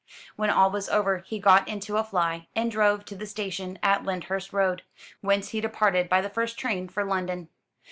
[0.35, 4.03] When all was over he got into a fly, and drove to the station at
[4.03, 4.81] Lyndhurst Road,
[5.19, 7.49] whence he departed by the first train for London.